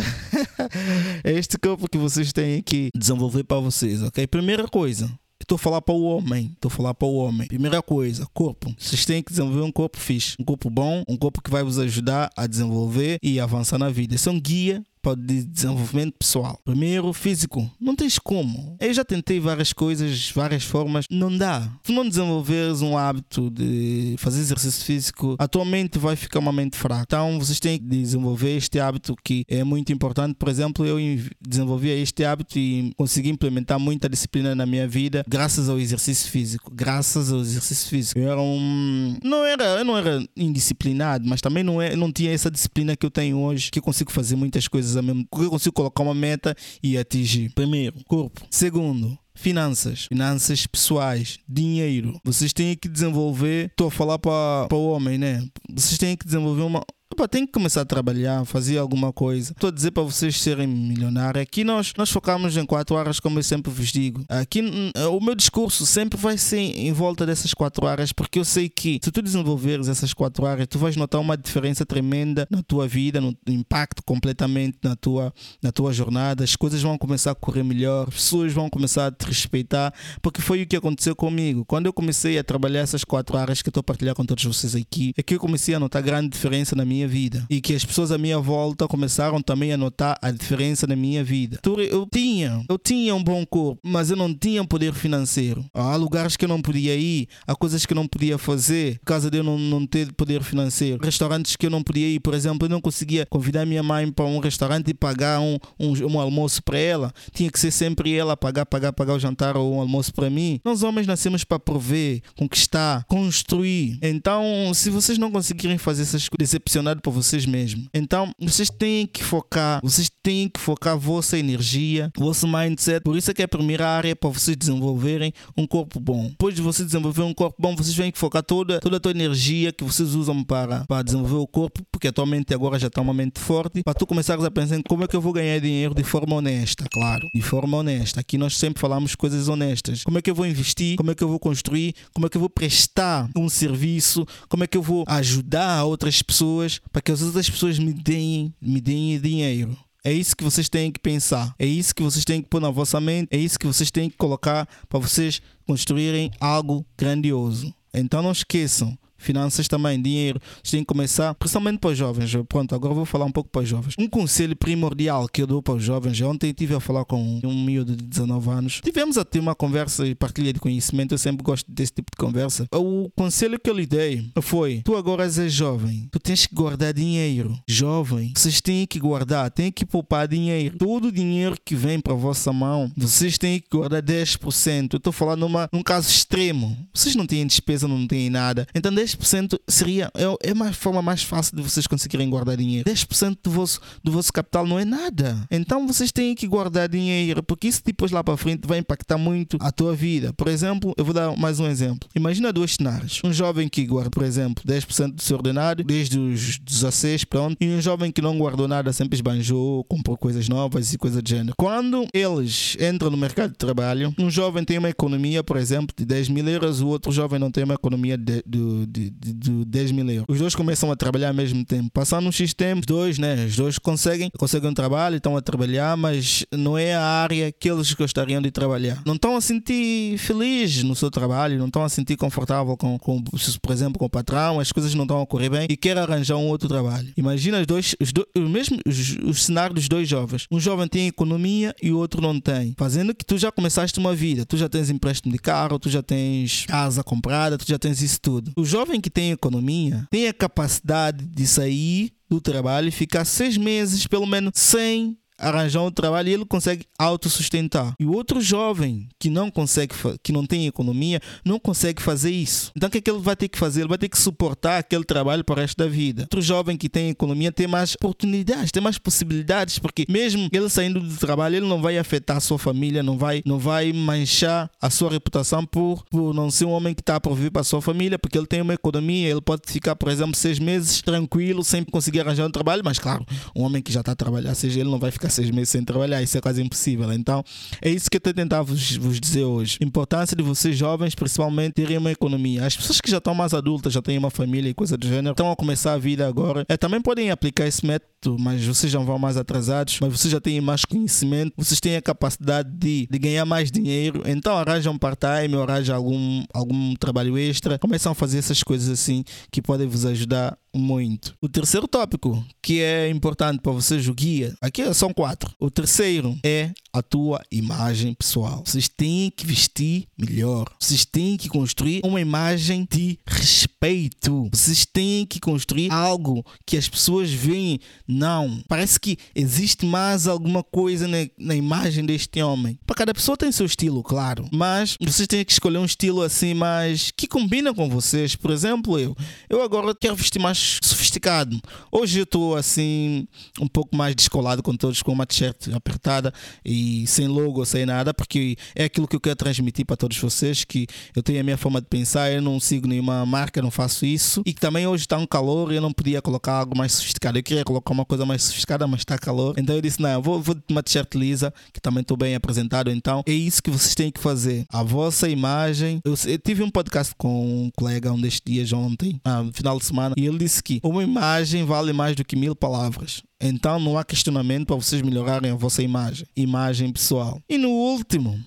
é 1.25 1.33
este 1.33 1.57
corpo 1.57 1.89
que 1.89 1.97
vocês 1.97 2.31
têm 2.31 2.61
que 2.61 2.89
desenvolver 2.95 3.43
para 3.43 3.59
vocês, 3.59 4.01
ok? 4.01 4.25
Primeira 4.27 4.65
coisa 4.65 5.11
Estou 5.47 5.55
a 5.55 5.59
falar 5.59 5.81
para 5.81 5.95
o 5.95 6.03
homem. 6.03 6.51
Estou 6.55 6.67
a 6.67 6.75
falar 6.75 6.93
para 6.93 7.07
o 7.07 7.15
homem. 7.15 7.47
Primeira 7.47 7.81
coisa, 7.81 8.27
corpo. 8.33 8.75
Vocês 8.77 9.05
têm 9.05 9.23
que 9.23 9.29
desenvolver 9.29 9.61
um 9.61 9.71
corpo 9.71 9.97
fixe. 9.97 10.35
Um 10.37 10.43
corpo 10.43 10.69
bom, 10.69 11.05
um 11.07 11.15
corpo 11.15 11.41
que 11.41 11.49
vai 11.49 11.63
vos 11.63 11.79
ajudar 11.79 12.29
a 12.35 12.45
desenvolver 12.45 13.17
e 13.23 13.39
avançar 13.39 13.77
na 13.77 13.89
vida. 13.89 14.13
Isso 14.13 14.27
é 14.27 14.31
um 14.33 14.41
guia 14.41 14.83
de 15.15 15.43
desenvolvimento 15.43 16.15
pessoal. 16.17 16.59
Primeiro, 16.63 17.11
físico. 17.13 17.69
Não 17.79 17.95
tens 17.95 18.19
como. 18.19 18.75
Eu 18.79 18.93
já 18.93 19.03
tentei 19.03 19.39
várias 19.39 19.73
coisas, 19.73 20.31
várias 20.33 20.63
formas. 20.63 21.05
Não 21.09 21.35
dá. 21.35 21.69
Se 21.83 21.91
não 21.91 22.07
desenvolveres 22.07 22.81
um 22.81 22.97
hábito 22.97 23.49
de 23.49 24.15
fazer 24.17 24.39
exercício 24.39 24.85
físico, 24.85 25.35
atualmente 25.39 25.97
vai 25.97 26.15
ficar 26.15 26.39
uma 26.39 26.51
mente 26.51 26.77
fraca. 26.77 27.03
Então, 27.03 27.39
vocês 27.39 27.59
têm 27.59 27.77
que 27.77 27.85
desenvolver 27.85 28.57
este 28.57 28.79
hábito 28.79 29.15
que 29.23 29.45
é 29.47 29.63
muito 29.63 29.91
importante. 29.91 30.35
Por 30.35 30.49
exemplo, 30.49 30.85
eu 30.85 30.97
desenvolvi 31.41 31.89
este 31.89 32.23
hábito 32.23 32.57
e 32.57 32.93
consegui 32.97 33.29
implementar 33.29 33.79
muita 33.79 34.09
disciplina 34.09 34.53
na 34.55 34.65
minha 34.65 34.87
vida 34.87 35.23
graças 35.27 35.69
ao 35.69 35.79
exercício 35.79 36.29
físico. 36.29 36.71
Graças 36.73 37.31
ao 37.31 37.39
exercício 37.39 37.89
físico. 37.89 38.19
Eu 38.19 38.31
era 38.31 38.41
um. 38.41 39.17
Não 39.23 39.45
era, 39.45 39.63
eu 39.79 39.85
não 39.85 39.97
era 39.97 40.23
indisciplinado, 40.35 41.27
mas 41.27 41.41
também 41.41 41.63
não, 41.63 41.81
é, 41.81 41.95
não 41.95 42.11
tinha 42.11 42.31
essa 42.31 42.51
disciplina 42.51 42.95
que 42.95 43.05
eu 43.05 43.11
tenho 43.11 43.39
hoje, 43.39 43.71
que 43.71 43.79
eu 43.79 43.83
consigo 43.83 44.11
fazer 44.11 44.35
muitas 44.35 44.67
coisas 44.67 44.96
mesmo. 45.01 45.27
Eu 45.39 45.49
consigo 45.49 45.73
colocar 45.73 46.03
uma 46.03 46.15
meta 46.15 46.55
e 46.81 46.97
atingir. 46.97 47.51
Primeiro, 47.53 47.95
corpo. 48.05 48.41
Segundo, 48.49 49.17
finanças, 49.37 50.05
finanças 50.05 50.65
pessoais, 50.65 51.37
dinheiro. 51.47 52.19
Vocês 52.23 52.51
têm 52.51 52.75
que 52.75 52.89
desenvolver. 52.89 53.67
Estou 53.67 53.87
a 53.87 53.91
falar 53.91 54.19
para 54.19 54.67
o 54.75 54.89
homem, 54.89 55.17
né? 55.17 55.45
Vocês 55.69 55.97
têm 55.97 56.17
que 56.17 56.25
desenvolver 56.25 56.63
uma, 56.63 56.83
Opa, 57.17 57.27
tem 57.27 57.47
que 57.47 57.51
começar 57.51 57.81
a 57.81 57.85
trabalhar, 57.85 58.45
fazer 58.45 58.77
alguma 58.77 59.11
coisa. 59.11 59.51
Estou 59.51 59.69
a 59.69 59.71
dizer 59.71 59.89
para 59.89 60.03
vocês 60.03 60.39
serem 60.39 60.67
milionários. 60.67 61.41
Aqui 61.41 61.63
nós, 61.63 61.91
nós 61.97 62.11
focamos 62.11 62.55
em 62.55 62.63
quatro 62.63 62.95
áreas, 62.95 63.19
como 63.19 63.39
eu 63.39 63.43
sempre 63.43 63.71
vos 63.71 63.91
digo. 63.91 64.23
Aqui 64.29 64.61
o 65.09 65.19
meu 65.19 65.33
discurso 65.33 65.83
sempre 65.83 66.15
vai 66.15 66.37
ser 66.37 66.59
em 66.59 66.93
volta 66.93 67.25
dessas 67.25 67.55
quatro 67.55 67.87
áreas, 67.87 68.11
porque 68.11 68.37
eu 68.37 68.45
sei 68.45 68.69
que 68.69 68.99
se 69.03 69.09
tu 69.09 69.19
desenvolveres 69.23 69.87
essas 69.87 70.13
quatro 70.13 70.45
áreas, 70.45 70.67
tu 70.67 70.77
vais 70.77 70.95
notar 70.95 71.19
uma 71.19 71.35
diferença 71.35 71.83
tremenda 71.87 72.47
na 72.51 72.61
tua 72.61 72.87
vida, 72.87 73.19
no 73.19 73.35
impacto 73.47 74.03
completamente 74.03 74.77
na 74.83 74.95
tua, 74.95 75.33
na 75.59 75.71
tua 75.71 75.91
jornada. 75.91 76.43
As 76.43 76.55
coisas 76.55 76.83
vão 76.83 76.99
começar 76.99 77.31
a 77.31 77.35
correr 77.35 77.63
melhor, 77.63 78.09
as 78.09 78.13
pessoas 78.13 78.53
vão 78.53 78.69
começar 78.69 79.07
a 79.07 79.11
te 79.11 79.25
respeitar, 79.25 79.91
porque 80.21 80.39
foi 80.39 80.61
o 80.61 80.67
que 80.67 80.75
aconteceu 80.75 81.15
comigo. 81.15 81.65
Quando 81.65 81.87
eu 81.87 81.93
comecei 81.93 82.37
a 82.37 82.43
trabalhar 82.43 82.81
essas 82.81 83.03
quatro 83.03 83.35
áreas 83.37 83.63
que 83.63 83.71
estou 83.71 83.81
a 83.81 83.83
partilhar 83.83 84.13
com 84.13 84.23
todos 84.23 84.45
vocês 84.45 84.75
aqui, 84.75 85.15
é 85.17 85.23
que 85.23 85.33
eu 85.33 85.39
comecei 85.39 85.73
a 85.73 85.79
notar 85.79 86.03
grande 86.03 86.29
diferença 86.29 86.75
na 86.75 86.85
minha 86.85 87.06
minha 87.07 87.09
vida 87.09 87.45
e 87.49 87.61
que 87.61 87.73
as 87.73 87.83
pessoas 87.83 88.11
à 88.11 88.17
minha 88.17 88.39
volta 88.39 88.87
começaram 88.87 89.41
também 89.41 89.71
a 89.71 89.77
notar 89.77 90.17
a 90.21 90.29
diferença 90.29 90.85
na 90.85 90.95
minha 90.95 91.23
vida. 91.23 91.59
Eu 91.89 92.07
tinha, 92.11 92.63
eu 92.69 92.77
tinha 92.77 93.15
um 93.15 93.23
bom 93.23 93.45
corpo, 93.45 93.79
mas 93.83 94.11
eu 94.11 94.17
não 94.17 94.33
tinha 94.33 94.63
poder 94.65 94.93
financeiro. 94.93 95.65
Há 95.73 95.95
lugares 95.95 96.35
que 96.35 96.45
eu 96.45 96.49
não 96.49 96.61
podia 96.61 96.95
ir, 96.95 97.27
há 97.47 97.55
coisas 97.55 97.85
que 97.85 97.93
eu 97.93 97.95
não 97.95 98.07
podia 98.07 98.37
fazer 98.37 98.99
por 98.99 99.05
causa 99.05 99.31
de 99.31 99.37
eu 99.37 99.43
não, 99.43 99.57
não 99.57 99.87
ter 99.87 100.11
poder 100.13 100.43
financeiro. 100.43 100.99
Restaurantes 101.01 101.55
que 101.55 101.65
eu 101.65 101.69
não 101.69 101.81
podia 101.81 102.07
ir, 102.07 102.19
por 102.19 102.33
exemplo, 102.33 102.65
eu 102.65 102.69
não 102.69 102.81
conseguia 102.81 103.25
convidar 103.25 103.65
minha 103.65 103.83
mãe 103.83 104.11
para 104.11 104.25
um 104.25 104.39
restaurante 104.39 104.89
e 104.89 104.93
pagar 104.93 105.39
um, 105.39 105.57
um, 105.79 105.93
um 106.13 106.19
almoço 106.19 106.61
para 106.63 106.77
ela. 106.77 107.13
Tinha 107.33 107.49
que 107.49 107.59
ser 107.59 107.71
sempre 107.71 108.13
ela 108.13 108.35
pagar, 108.35 108.65
pagar, 108.65 108.91
pagar 108.91 109.13
o 109.13 109.19
jantar 109.19 109.55
ou 109.55 109.75
um 109.75 109.81
almoço 109.81 110.13
para 110.13 110.29
mim. 110.29 110.59
Nós 110.63 110.83
homens 110.83 111.07
nascemos 111.07 111.43
para 111.43 111.59
prover, 111.59 112.21
conquistar, 112.35 113.05
construir. 113.05 113.97
Então, 114.01 114.43
se 114.73 114.89
vocês 114.89 115.17
não 115.17 115.31
conseguirem 115.31 115.77
fazer 115.77 116.03
essas 116.03 116.27
decepcionar 116.37 116.96
para 117.01 117.11
vocês 117.11 117.45
mesmos. 117.45 117.87
Então, 117.93 118.31
vocês 118.39 118.69
têm 118.69 119.05
que 119.05 119.23
focar, 119.23 119.79
vocês 119.83 120.09
têm 120.27 120.49
que 120.49 120.59
focar 120.59 120.93
a 120.93 120.97
vossa 120.97 121.39
energia, 121.39 122.11
o 122.17 122.25
vosso 122.25 122.45
mindset. 122.45 123.01
Por 123.01 123.15
isso 123.15 123.31
é 123.31 123.33
que 123.33 123.41
é 123.41 123.45
a 123.45 123.47
primeira 123.47 123.87
área 123.87 124.13
para 124.13 124.29
vocês 124.29 124.57
desenvolverem 124.57 125.31
um 125.55 125.65
corpo 125.65 126.01
bom. 126.01 126.27
Depois 126.27 126.53
de 126.53 126.61
você 126.61 126.83
desenvolver 126.83 127.21
um 127.21 127.33
corpo 127.33 127.55
bom, 127.57 127.73
vocês 127.73 127.95
têm 127.95 128.11
que 128.11 128.17
focar 128.19 128.43
toda, 128.43 128.81
toda 128.81 128.97
a 128.97 128.99
tua 128.99 129.11
energia 129.11 129.71
que 129.71 129.85
vocês 129.85 130.13
usam 130.15 130.43
para, 130.43 130.85
para 130.85 131.01
desenvolver 131.01 131.35
o 131.35 131.47
corpo, 131.47 131.81
porque 131.89 132.09
atualmente 132.09 132.53
agora 132.53 132.77
já 132.77 132.87
está 132.87 132.99
uma 132.99 133.13
mente 133.13 133.39
forte, 133.39 133.81
para 133.81 133.93
tu 133.93 134.05
começares 134.05 134.43
a 134.43 134.51
pensar 134.51 134.81
como 134.83 135.05
é 135.05 135.07
que 135.07 135.15
eu 135.15 135.21
vou 135.21 135.31
ganhar 135.31 135.59
dinheiro 135.59 135.95
de 135.95 136.03
forma 136.03 136.35
honesta, 136.35 136.83
claro, 136.91 137.25
de 137.33 137.41
forma 137.41 137.77
honesta. 137.77 138.19
Aqui 138.19 138.37
nós 138.37 138.57
sempre 138.57 138.81
falamos 138.81 139.15
coisas 139.15 139.47
honestas. 139.47 140.03
Como 140.03 140.17
é 140.17 140.21
que 140.21 140.29
eu 140.29 140.35
vou 140.35 140.45
investir? 140.45 140.97
Como 140.97 141.09
é 141.09 141.15
que 141.15 141.23
eu 141.23 141.29
vou 141.29 141.39
construir? 141.39 141.95
Como 142.13 142.27
é 142.27 142.29
que 142.29 142.35
eu 142.35 142.41
vou 142.41 142.49
prestar 142.49 143.29
um 143.33 143.47
serviço? 143.47 144.25
Como 144.49 144.63
é 144.63 144.67
que 144.67 144.77
eu 144.77 144.81
vou 144.81 145.05
ajudar 145.07 145.85
outras 145.85 146.21
pessoas? 146.21 146.81
para 146.91 147.01
que 147.01 147.11
as 147.11 147.21
outras 147.21 147.49
pessoas 147.49 147.77
me 147.79 147.93
deem, 147.93 148.53
me 148.61 148.81
deem 148.81 149.19
dinheiro. 149.19 149.77
É 150.07 150.13
isso 150.13 150.37
que 150.37 150.43
vocês 150.45 150.69
têm 150.69 150.89
que 150.89 151.01
pensar. 151.01 151.53
É 151.59 151.65
isso 151.65 151.93
que 151.93 152.01
vocês 152.01 152.23
têm 152.23 152.41
que 152.41 152.47
pôr 152.47 152.61
na 152.61 152.69
vossa 152.69 152.97
mente. 153.01 153.27
É 153.29 153.37
isso 153.37 153.59
que 153.59 153.67
vocês 153.67 153.91
têm 153.91 154.09
que 154.09 154.15
colocar 154.15 154.65
para 154.87 154.99
vocês 154.99 155.41
construírem 155.65 156.31
algo 156.39 156.85
grandioso. 156.97 157.73
Então 157.93 158.21
não 158.21 158.31
esqueçam 158.31 158.97
finanças 159.17 159.67
também, 159.67 160.01
dinheiro. 160.01 160.39
Vocês 160.55 160.71
têm 160.71 160.81
que 160.81 160.87
começar, 160.87 161.33
principalmente 161.35 161.79
para 161.79 161.91
os 161.91 161.97
jovens. 161.97 162.31
Pronto, 162.47 162.75
agora 162.75 162.93
vou 162.93 163.05
falar 163.05 163.25
um 163.25 163.31
pouco 163.31 163.49
para 163.49 163.61
os 163.61 163.69
jovens. 163.69 163.95
Um 163.97 164.07
conselho 164.07 164.55
primordial 164.55 165.27
que 165.27 165.41
eu 165.41 165.47
dou 165.47 165.61
para 165.61 165.75
os 165.75 165.83
jovens. 165.83 166.19
Ontem 166.21 166.49
estive 166.49 166.75
a 166.75 166.79
falar 166.79 167.05
com 167.05 167.39
um 167.43 167.63
miúdo 167.63 167.95
de 167.95 168.03
19 168.03 168.49
anos. 168.49 168.81
Tivemos 168.83 169.17
a 169.17 169.25
ter 169.25 169.39
uma 169.39 169.55
conversa 169.55 170.05
e 170.07 170.15
partilha 170.15 170.53
de 170.53 170.59
conhecimento. 170.59 171.13
Eu 171.13 171.17
sempre 171.17 171.43
gosto 171.43 171.71
desse 171.71 171.93
tipo 171.93 172.11
de 172.11 172.17
conversa. 172.17 172.67
O 172.73 173.09
conselho 173.15 173.59
que 173.59 173.69
eu 173.69 173.75
lhe 173.75 173.85
dei 173.85 174.29
foi: 174.41 174.81
Tu 174.83 174.95
agora 174.95 175.23
és 175.23 175.51
jovem, 175.51 176.07
tu 176.11 176.19
tens 176.19 176.45
que 176.45 176.55
guardar 176.55 176.93
dinheiro. 176.93 177.57
Jovem, 177.67 178.33
vocês 178.35 178.61
têm 178.61 178.85
que 178.85 178.99
guardar, 178.99 179.49
têm 179.51 179.71
que 179.71 179.85
poupar 179.85 180.27
dinheiro. 180.27 180.77
Todo 180.77 181.07
o 181.07 181.11
dinheiro 181.11 181.55
que 181.63 181.75
vem 181.75 181.99
para 181.99 182.13
a 182.13 182.17
vossa 182.17 182.51
mão, 182.51 182.91
vocês 182.95 183.37
têm 183.37 183.59
que 183.59 183.67
guardar 183.71 184.01
10%. 184.01 184.93
Eu 184.93 184.97
estou 184.97 185.13
falando 185.13 185.41
numa, 185.41 185.69
num 185.71 185.83
caso 185.83 186.09
extremo. 186.09 186.77
Vocês 186.93 187.15
não 187.15 187.25
têm 187.25 187.45
despesa, 187.45 187.87
não 187.87 188.07
têm 188.07 188.29
nada. 188.29 188.67
Então 188.73 188.93
10 188.93 189.15
10% 189.17 189.59
seria 189.67 190.11
é, 190.15 190.51
é 190.51 190.73
forma 190.73 191.01
mais 191.01 191.23
fácil 191.23 191.55
de 191.55 191.61
vocês 191.61 191.87
conseguirem 191.87 192.29
guardar 192.29 192.57
dinheiro. 192.57 192.89
10% 192.89 193.37
do 193.43 193.51
vosso, 193.51 193.79
do 194.03 194.11
vosso 194.11 194.31
capital 194.31 194.65
não 194.65 194.79
é 194.79 194.85
nada. 194.85 195.45
Então 195.49 195.87
vocês 195.87 196.11
têm 196.11 196.35
que 196.35 196.47
guardar 196.47 196.87
dinheiro, 196.87 197.41
porque 197.43 197.67
isso 197.67 197.81
depois 197.83 198.11
lá 198.11 198.23
para 198.23 198.37
frente 198.37 198.67
vai 198.67 198.79
impactar 198.79 199.17
muito 199.17 199.57
a 199.59 199.71
tua 199.71 199.95
vida. 199.95 200.33
Por 200.33 200.47
exemplo, 200.47 200.93
eu 200.97 201.05
vou 201.05 201.13
dar 201.13 201.35
mais 201.35 201.59
um 201.59 201.67
exemplo. 201.67 202.09
Imagina 202.15 202.53
dois 202.53 202.75
cenários. 202.75 203.21
Um 203.23 203.33
jovem 203.33 203.67
que 203.67 203.85
guarda, 203.85 204.09
por 204.09 204.23
exemplo, 204.23 204.63
10% 204.65 205.15
do 205.15 205.21
seu 205.21 205.37
ordenado 205.37 205.83
desde 205.83 206.19
os 206.19 206.59
16, 206.59 207.25
pronto, 207.25 207.57
e 207.59 207.67
um 207.67 207.81
jovem 207.81 208.11
que 208.11 208.21
não 208.21 208.37
guardou 208.37 208.67
nada, 208.67 208.91
sempre 208.93 209.15
esbanjou, 209.15 209.83
comprou 209.85 210.17
coisas 210.17 210.47
novas 210.49 210.93
e 210.93 210.97
coisa 210.97 211.21
de 211.21 211.29
gênero. 211.29 211.55
Quando 211.57 212.07
eles 212.13 212.77
entram 212.79 213.09
no 213.09 213.17
mercado 213.17 213.51
de 213.51 213.57
trabalho, 213.57 214.13
um 214.17 214.29
jovem 214.29 214.63
tem 214.63 214.77
uma 214.77 214.89
economia, 214.89 215.43
por 215.43 215.57
exemplo, 215.57 215.95
de 215.97 216.05
10 216.05 216.29
mil 216.29 216.47
euros, 216.47 216.81
o 216.81 216.87
outro 216.87 217.11
jovem 217.11 217.39
não 217.39 217.51
tem 217.51 217.63
uma 217.63 217.73
economia 217.73 218.17
de, 218.17 218.43
de, 218.45 218.85
de 218.97 219.07
de, 219.09 219.33
de 219.33 219.65
10 219.65 219.91
mil 219.91 220.09
euros. 220.09 220.25
Os 220.29 220.39
dois 220.39 220.55
começam 220.55 220.91
a 220.91 220.95
trabalhar 220.95 221.29
ao 221.29 221.33
mesmo 221.33 221.63
tempo. 221.65 221.89
Passando 221.93 222.27
um 222.27 222.31
X 222.31 222.53
tempo, 222.53 222.81
os 222.81 222.85
dois, 222.85 223.17
né? 223.17 223.45
Os 223.45 223.55
dois 223.55 223.77
conseguem, 223.77 224.29
conseguem 224.37 224.69
um 224.69 224.73
trabalho, 224.73 225.17
estão 225.17 225.35
a 225.35 225.41
trabalhar, 225.41 225.95
mas 225.97 226.45
não 226.51 226.77
é 226.77 226.95
a 226.95 227.01
área 227.01 227.51
que 227.51 227.69
eles 227.69 227.91
gostariam 227.93 228.41
de 228.41 228.51
trabalhar. 228.51 229.01
Não 229.05 229.15
estão 229.15 229.35
a 229.35 229.41
sentir 229.41 230.17
felizes 230.17 230.83
no 230.83 230.95
seu 230.95 231.11
trabalho, 231.11 231.57
não 231.57 231.67
estão 231.67 231.83
a 231.83 231.89
sentir 231.89 232.15
confortável 232.15 232.75
com, 232.77 232.97
com 232.97 233.23
por 233.23 233.71
exemplo, 233.71 233.99
com 233.99 234.05
o 234.05 234.09
patrão, 234.09 234.59
as 234.59 234.71
coisas 234.71 234.93
não 234.93 235.03
estão 235.03 235.21
a 235.21 235.27
correr 235.27 235.49
bem 235.49 235.67
e 235.69 235.77
quer 235.77 235.97
arranjar 235.97 236.37
um 236.37 236.47
outro 236.47 236.67
trabalho. 236.67 237.09
Imagina 237.17 237.59
os 237.59 237.65
dois, 237.65 237.95
os 237.99 238.11
dois 238.11 238.27
mesmo 238.35 238.79
os, 238.85 239.17
os 239.23 239.47
dos 239.73 239.87
dois 239.87 240.07
jovens. 240.07 240.45
Um 240.51 240.59
jovem 240.59 240.87
tem 240.87 241.07
economia 241.07 241.73
e 241.81 241.91
o 241.91 241.97
outro 241.97 242.21
não 242.21 242.39
tem. 242.39 242.73
Fazendo 242.77 243.13
que 243.13 243.25
tu 243.25 243.37
já 243.37 243.51
começaste 243.51 243.99
uma 243.99 244.15
vida, 244.15 244.45
tu 244.45 244.57
já 244.57 244.69
tens 244.69 244.89
empréstimo 244.89 245.31
de 245.31 245.39
carro, 245.39 245.79
tu 245.79 245.89
já 245.89 246.01
tens 246.01 246.65
casa 246.67 247.03
comprada, 247.03 247.57
tu 247.57 247.67
já 247.67 247.79
tens 247.79 248.01
isso 248.01 248.19
tudo. 248.21 248.51
O 248.55 248.65
jovem 248.65 248.86
jovem 248.87 249.01
que 249.01 249.09
tem 249.09 249.31
economia 249.31 250.07
tem 250.09 250.27
a 250.27 250.33
capacidade 250.33 251.25
de 251.25 251.45
sair 251.45 252.13
do 252.29 252.39
trabalho 252.39 252.87
e 252.87 252.91
ficar 252.91 253.25
seis 253.25 253.57
meses, 253.57 254.07
pelo 254.07 254.25
menos, 254.25 254.53
sem 254.55 255.17
arranjar 255.39 255.83
um 255.83 255.91
trabalho 255.91 256.29
e 256.29 256.33
ele 256.33 256.45
consegue 256.45 256.85
autossustentar. 256.97 257.93
E 257.99 258.05
o 258.05 258.13
outro 258.13 258.41
jovem 258.41 259.07
que 259.19 259.29
não 259.29 259.49
consegue, 259.51 259.93
que 260.23 260.31
não 260.31 260.45
tem 260.45 260.67
economia, 260.67 261.21
não 261.45 261.59
consegue 261.59 262.01
fazer 262.01 262.31
isso. 262.31 262.71
Então 262.75 262.87
o 262.87 262.91
que 262.91 262.97
é 262.97 263.01
que 263.01 263.09
ele 263.09 263.19
vai 263.19 263.35
ter 263.35 263.47
que 263.47 263.57
fazer? 263.57 263.81
Ele 263.81 263.89
vai 263.89 263.97
ter 263.97 264.09
que 264.09 264.17
suportar 264.17 264.79
aquele 264.79 265.03
trabalho 265.03 265.43
para 265.43 265.53
o 265.53 265.57
resto 265.57 265.77
da 265.77 265.87
vida. 265.87 266.23
Outro 266.23 266.41
jovem 266.41 266.77
que 266.77 266.89
tem 266.89 267.09
economia 267.09 267.51
tem 267.51 267.67
mais 267.67 267.95
oportunidades, 267.95 268.71
tem 268.71 268.81
mais 268.81 268.97
possibilidades, 268.97 269.79
porque 269.79 270.05
mesmo 270.09 270.49
ele 270.51 270.69
saindo 270.69 270.99
do 270.99 271.17
trabalho, 271.17 271.57
ele 271.57 271.67
não 271.67 271.81
vai 271.81 271.97
afetar 271.97 272.37
a 272.37 272.41
sua 272.41 272.57
família, 272.57 273.03
não 273.03 273.17
vai, 273.17 273.41
não 273.45 273.59
vai 273.59 273.93
manchar 273.93 274.69
a 274.81 274.89
sua 274.89 275.09
reputação 275.09 275.65
por, 275.65 276.03
por 276.09 276.33
não 276.33 276.49
ser 276.49 276.65
um 276.65 276.71
homem 276.71 276.93
que 276.93 277.01
está 277.01 277.15
a 277.15 277.19
prover 277.19 277.51
para 277.51 277.61
a 277.61 277.65
sua 277.65 277.81
família, 277.81 278.17
porque 278.17 278.37
ele 278.37 278.47
tem 278.47 278.61
uma 278.61 278.73
economia, 278.73 279.29
ele 279.29 279.41
pode 279.41 279.61
ficar, 279.65 279.95
por 279.95 280.09
exemplo, 280.09 280.35
seis 280.35 280.59
meses 280.59 281.01
tranquilo, 281.01 281.63
sem 281.63 281.83
conseguir 281.83 282.21
arranjar 282.21 282.45
um 282.45 282.51
trabalho, 282.51 282.81
mas 282.83 282.99
claro, 282.99 283.25
um 283.55 283.63
homem 283.63 283.81
que 283.81 283.91
já 283.91 283.99
está 283.99 284.11
a 284.11 284.15
trabalhar, 284.15 284.55
seja 284.55 284.79
ele 284.79 284.89
não 284.89 284.99
vai 284.99 285.11
ficar 285.11 285.26
ficar 285.27 285.29
seis 285.29 285.51
meses 285.51 285.69
sem 285.69 285.83
trabalhar, 285.83 286.21
isso 286.21 286.37
é 286.37 286.41
quase 286.41 286.61
impossível. 286.61 287.11
Então, 287.13 287.43
é 287.81 287.89
isso 287.89 288.09
que 288.09 288.17
eu 288.17 288.19
estou 288.19 288.33
tentando 288.33 288.65
vos, 288.65 288.95
vos 288.97 289.19
dizer 289.19 289.43
hoje. 289.43 289.77
Importância 289.81 290.35
de 290.35 290.43
vocês 290.43 290.77
jovens, 290.77 291.13
principalmente, 291.13 291.73
terem 291.73 291.97
uma 291.97 292.11
economia. 292.11 292.65
As 292.65 292.75
pessoas 292.75 293.01
que 293.01 293.11
já 293.11 293.17
estão 293.17 293.35
mais 293.35 293.53
adultas, 293.53 293.93
já 293.93 294.01
têm 294.01 294.17
uma 294.17 294.29
família 294.29 294.69
e 294.69 294.73
coisa 294.73 294.97
do 294.97 295.07
gênero, 295.07 295.31
estão 295.31 295.51
a 295.51 295.55
começar 295.55 295.93
a 295.93 295.97
vida 295.97 296.27
agora, 296.27 296.65
é, 296.67 296.77
também 296.77 297.01
podem 297.01 297.29
aplicar 297.31 297.67
esse 297.67 297.85
método, 297.85 298.37
mas 298.39 298.63
vocês 298.65 298.91
já 298.91 298.99
vão 298.99 299.19
mais 299.19 299.37
atrasados, 299.37 299.99
mas 300.01 300.11
vocês 300.11 300.31
já 300.31 300.39
têm 300.39 300.59
mais 300.61 300.85
conhecimento, 300.85 301.53
vocês 301.57 301.79
têm 301.79 301.95
a 301.95 302.01
capacidade 302.01 302.69
de, 302.71 303.07
de 303.09 303.19
ganhar 303.19 303.45
mais 303.45 303.71
dinheiro, 303.71 304.23
então 304.25 304.57
arranjam 304.57 304.97
part-time 304.97 305.55
arranjam 305.57 305.95
algum, 305.95 306.43
algum 306.53 306.93
trabalho 306.95 307.37
extra, 307.37 307.77
começam 307.79 308.11
a 308.11 308.15
fazer 308.15 308.37
essas 308.37 308.63
coisas 308.63 308.89
assim 308.89 309.23
que 309.51 309.61
podem 309.61 309.87
vos 309.87 310.05
ajudar 310.05 310.57
muito. 310.77 311.35
O 311.41 311.49
terceiro 311.49 311.87
tópico 311.87 312.43
que 312.61 312.81
é 312.81 313.09
importante 313.09 313.59
para 313.61 313.71
vocês, 313.71 314.07
o 314.07 314.13
guia, 314.13 314.55
aqui 314.61 314.93
são 314.93 315.13
quatro. 315.17 315.51
O 315.59 315.71
terceiro 315.71 316.37
é 316.45 316.69
a 316.93 317.01
tua 317.01 317.41
imagem 317.51 318.13
pessoal. 318.13 318.63
Vocês 318.65 318.87
têm 318.87 319.29
que 319.29 319.45
vestir 319.45 320.07
melhor. 320.17 320.65
Vocês 320.79 321.05
têm 321.05 321.37
que 321.37 321.49
construir 321.49 322.01
uma 322.03 322.19
imagem 322.19 322.87
de 322.89 323.19
respeito. 323.25 324.49
Vocês 324.51 324.85
têm 324.85 325.25
que 325.25 325.39
construir 325.39 325.91
algo 325.91 326.45
que 326.65 326.77
as 326.77 326.87
pessoas 326.87 327.31
veem. 327.31 327.79
Não. 328.07 328.61
Parece 328.67 328.99
que 328.99 329.17
existe 329.35 329.85
mais 329.85 330.27
alguma 330.27 330.63
coisa 330.63 331.07
na, 331.07 331.17
na 331.37 331.55
imagem 331.55 332.05
deste 332.05 332.41
homem. 332.41 332.79
Para 332.85 332.95
cada 332.95 333.13
pessoa 333.13 333.37
tem 333.37 333.51
seu 333.51 333.65
estilo, 333.65 334.01
claro. 334.03 334.47
Mas 334.51 334.95
vocês 334.99 335.27
têm 335.27 335.45
que 335.45 335.51
escolher 335.51 335.77
um 335.77 335.85
estilo 335.85 336.21
assim 336.21 336.53
mais 336.53 337.11
que 337.11 337.27
combina 337.27 337.73
com 337.73 337.89
vocês. 337.89 338.35
Por 338.35 338.51
exemplo, 338.51 338.97
eu. 338.99 339.15
Eu 339.49 339.61
agora 339.61 339.93
quero 339.93 340.15
vestir 340.15 340.39
mais 340.39 340.79
sofisticado. 340.81 341.59
Hoje 341.91 342.19
eu 342.19 342.23
estou 342.23 342.55
assim 342.55 343.27
um 343.59 343.67
pouco 343.67 343.95
mais 343.95 344.15
descolado 344.15 344.63
com 344.63 344.75
todos 344.75 345.01
com 345.01 345.11
uma 345.11 345.25
t-shirt 345.25 345.69
apertada 345.73 346.33
e 346.63 346.76
sem 347.07 347.27
logo, 347.27 347.65
sem 347.65 347.85
nada, 347.85 348.13
porque 348.13 348.55
é 348.75 348.85
aquilo 348.85 349.07
que 349.07 349.15
eu 349.15 349.19
quero 349.19 349.35
transmitir 349.35 349.85
para 349.85 349.97
todos 349.97 350.17
vocês 350.17 350.63
que 350.63 350.87
eu 351.15 351.23
tenho 351.23 351.39
a 351.39 351.43
minha 351.43 351.57
forma 351.57 351.81
de 351.81 351.87
pensar, 351.87 352.31
eu 352.31 352.41
não 352.41 352.59
sigo 352.59 352.87
nenhuma 352.87 353.25
marca, 353.25 353.61
não 353.61 353.71
faço 353.71 354.05
isso 354.05 354.41
e 354.45 354.53
que 354.53 354.61
também 354.61 354.87
hoje 354.87 355.03
está 355.03 355.17
um 355.17 355.25
calor 355.25 355.71
e 355.71 355.75
eu 355.75 355.81
não 355.81 355.91
podia 355.91 356.21
colocar 356.21 356.53
algo 356.53 356.77
mais 356.77 356.93
sofisticado. 356.93 357.37
Eu 357.37 357.43
queria 357.43 357.63
colocar 357.63 357.93
uma 357.93 358.05
coisa 358.05 358.25
mais 358.25 358.43
sofisticada, 358.43 358.87
mas 358.87 359.01
está 359.01 359.17
calor. 359.17 359.55
Então 359.57 359.75
eu 359.75 359.81
disse, 359.81 360.01
não, 360.01 360.21
vou, 360.21 360.41
vou 360.41 360.55
de 360.55 360.61
uma 360.69 360.83
t-shirt 360.83 361.13
lisa, 361.15 361.53
que 361.73 361.79
também 361.79 362.01
estou 362.01 362.17
bem 362.17 362.35
apresentado. 362.35 362.91
Então 362.91 363.23
é 363.25 363.33
isso 363.33 363.61
que 363.61 363.69
vocês 363.69 363.95
têm 363.95 364.11
que 364.11 364.19
fazer. 364.19 364.65
A 364.69 364.83
vossa 364.83 365.29
imagem. 365.29 366.01
Eu, 366.03 366.15
eu 366.25 366.37
tive 366.37 366.63
um 366.63 366.69
podcast 366.69 367.13
com 367.17 367.65
um 367.65 367.71
colega 367.75 368.11
um 368.11 368.19
destes 368.19 368.41
dias 368.45 368.73
ontem, 368.73 369.19
ah, 369.23 369.43
no 369.43 369.53
final 369.53 369.77
de 369.77 369.85
semana, 369.85 370.15
e 370.17 370.25
ele 370.25 370.37
disse 370.37 370.61
que 370.61 370.79
uma 370.83 371.03
imagem 371.03 371.65
vale 371.65 371.93
mais 371.93 372.15
do 372.15 372.23
que 372.23 372.35
mil 372.35 372.55
palavras. 372.55 373.21
Então 373.41 373.79
não 373.79 373.97
há 373.97 374.03
questionamento 374.03 374.67
para 374.67 374.75
vocês 374.75 375.01
melhorarem 375.01 375.51
a 375.51 375.55
vossa 375.55 375.83
imagem, 375.83 376.25
imagem 376.35 376.91
pessoal. 376.91 377.39
E 377.47 377.57
no 377.57 377.69
último, 377.69 378.39